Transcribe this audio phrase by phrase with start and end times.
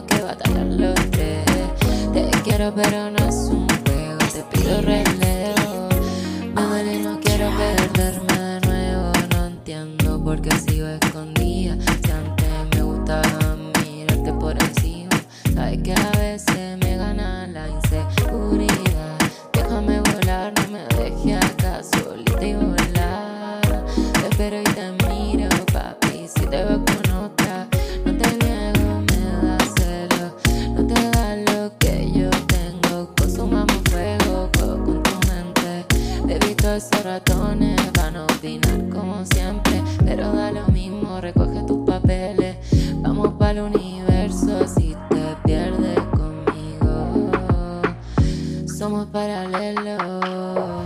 [0.00, 1.44] que batallar los tres.
[2.14, 4.18] Te quiero, pero no es un juego.
[4.32, 5.88] Te pido relevo.
[6.54, 9.12] Me duele no quiero perderme de nuevo.
[9.34, 11.76] No entiendo por qué sigo escondida.
[12.02, 15.10] Si antes me gustaba mirarte por encima.
[15.54, 19.18] Sabes que a veces me gana la inseguridad.
[19.52, 22.21] Déjame volar, no me dejes acá solita
[36.76, 39.82] esos ratones van a opinar como siempre.
[40.04, 42.56] Pero da lo mismo, recoge tus papeles.
[42.96, 47.82] Vamos para el universo si te pierdes conmigo.
[48.66, 50.81] Somos paralelos.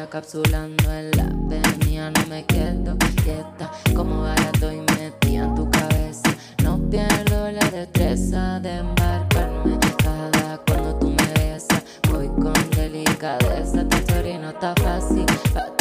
[0.00, 2.10] Perdida, capsulando en la avenida.
[2.10, 6.34] No me quedo quieta, como bala estoy metida en tu cabeza.
[6.62, 11.82] No pierdo la destreza de embarcarme cada cuando tú me besas.
[12.10, 15.26] Voy con delicadeza, esta historia no está fácil.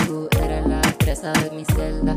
[0.06, 2.16] Tú eres la presa de mi celda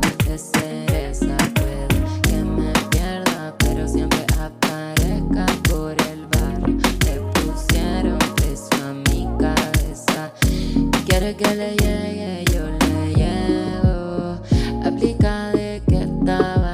[11.54, 14.40] le llegue, yo le llego.
[14.84, 16.71] Aplica de que estaba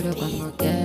[0.00, 0.79] 그를 관물게